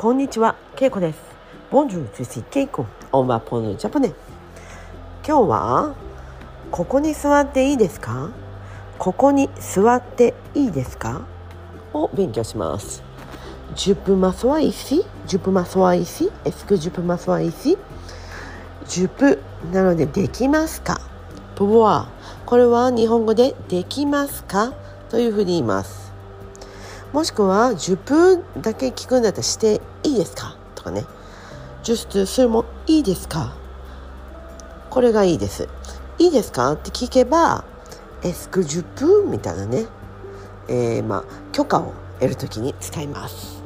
[0.00, 1.18] こんにちは、けいこです。
[1.72, 4.14] ボンジュー、ジュシ、けいこ、オンバポンジュージ。
[5.26, 5.96] 今日は、
[6.70, 8.30] ここに座っていいですか？
[8.96, 11.22] ここに座っていいですか？
[11.92, 13.02] を勉強します。
[13.74, 17.76] ジュプマソはイシ、ジュプマソはイシ、エスクジュプマソはイシ。
[18.86, 19.40] ジュプ、
[19.72, 21.00] なので、できますか？
[21.56, 22.06] ボボア、
[22.46, 24.74] これは日本語で、できますか？
[25.10, 26.07] というふうに言います。
[27.12, 31.04] もしくは「10分だけ聞くんだったらしていいですか?」とかね
[31.82, 33.54] 「just それもいいですか?」
[34.90, 35.68] これがいいです。
[36.18, 36.72] いいですか？
[36.72, 37.64] って聞けば
[38.22, 39.86] 「エスク10分」みたいなね、
[40.68, 43.62] えー、まあ許可を得るときに使います。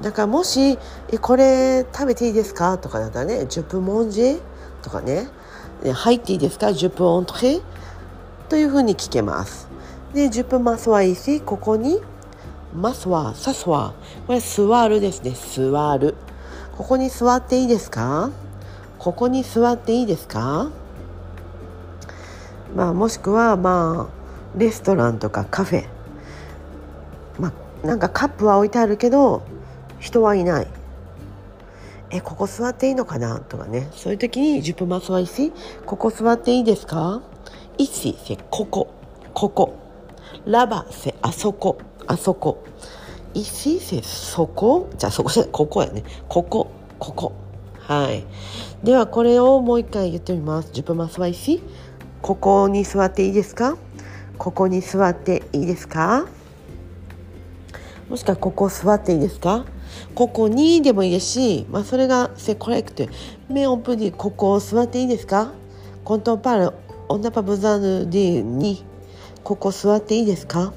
[0.00, 0.78] だからもし
[1.10, 4.40] 「えこれ食べていいですか?」とかだったらね「10分モンジェ」
[4.82, 5.28] とかね
[5.92, 7.60] 「入っていいですか ?10 分オントレ」
[8.48, 9.66] というふうに聞けます。
[10.14, 12.00] で10分マスはいいしここに
[12.74, 13.94] マスはサスは
[14.26, 15.32] これ座るですね。
[15.32, 16.14] 座る。
[16.76, 18.30] ここに座っていいですか？
[18.98, 20.70] ここに座っていいですか？
[22.76, 25.84] まあもしくはまあレストランとかカフェ。
[27.38, 27.52] ま
[27.82, 29.42] あなんかカップは置いてあるけど
[29.98, 30.66] 人はいない。
[32.10, 33.40] えここ座っていいのかな？
[33.40, 33.88] とかね。
[33.92, 35.52] そういう時に10分マスはいいし
[35.86, 37.22] ここ座っていいですか
[37.78, 38.92] ？ici c'est ここ。
[39.34, 39.74] ここ。
[40.46, 41.78] là-bas c'est あそこ。
[42.08, 42.64] あそこ。
[43.34, 44.88] ici c'est そこ？
[44.96, 46.02] じゃあそこじゃここやね。
[46.28, 47.32] ここここ。
[47.78, 48.24] はい。
[48.82, 50.70] ではこれをもう一回言ってみます。
[50.72, 51.62] 10分マスは ici
[52.22, 53.76] ここに座っていいですか？
[54.38, 56.26] ここに座っていいですか？
[58.08, 59.66] もしくはここ座っていいですか？
[60.14, 63.08] ここにでもいいですし、まあ、それが c'est correct
[63.50, 65.52] mais on peut dire ここ座っていいですか
[66.04, 66.72] ？quand on parle
[67.08, 68.84] on n'a pas besoin de dire に
[69.44, 70.72] ここ座っていいですか？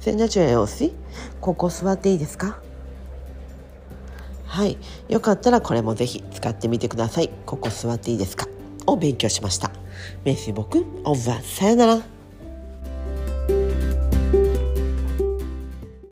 [0.00, 0.92] C'est naturel aussi
[1.40, 2.60] ここ座っていいですか？
[4.46, 4.78] はい。
[5.08, 7.30] よかったらこれもぜひ使ってみてください。
[7.44, 8.46] ここ座っていいですか？
[8.86, 9.70] を勉強しました。
[10.24, 12.17] メッシ僕、オーバーさよなら。